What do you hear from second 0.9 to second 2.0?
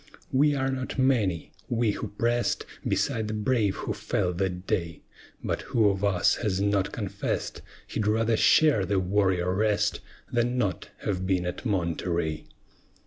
many we